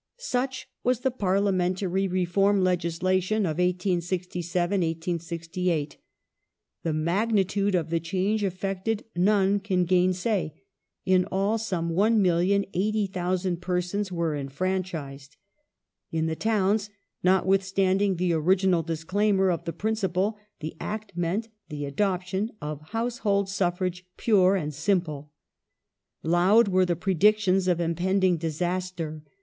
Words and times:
The 0.17 0.17
Re 0.17 0.23
Such 0.23 0.67
was 0.83 0.99
the 1.01 1.11
parliamentary 1.11 2.07
reform 2.07 2.61
legislation 2.61 3.45
of 3.45 3.59
1867 3.59 4.81
1868. 4.81 5.97
1867 6.01 6.01
1 6.01 6.01
868* 6.81 6.81
The 6.81 6.93
magnitude 7.03 7.75
of 7.75 7.89
the 7.91 7.99
change 7.99 8.43
effected 8.43 9.05
none 9.15 9.59
can 9.59 9.85
gainsay. 9.85 10.55
In 11.05 11.25
all 11.25 11.59
some 11.59 11.91
1,080,000 11.91 13.61
persons 13.61 14.11
were 14.11 14.35
enfranchised. 14.35 15.37
In 16.11 16.25
the 16.25 16.35
towns, 16.35 16.89
notwith 17.23 17.61
standing 17.61 18.15
the 18.15 18.33
original 18.33 18.81
disclaimer 18.81 19.51
of 19.51 19.65
the 19.65 19.71
principle, 19.71 20.35
the 20.61 20.75
Act 20.79 21.15
meant 21.15 21.47
the 21.69 21.85
adoption 21.85 22.49
of" 22.59 22.81
household 22.89 23.49
suffrage 23.49 24.03
pure 24.17 24.55
and 24.55 24.73
simple". 24.73 25.29
Loud 26.23 26.69
were 26.69 26.87
the 26.87 26.95
predictions 26.95 27.67
of 27.67 27.79
impending 27.79 28.37
disaster. 28.37 29.21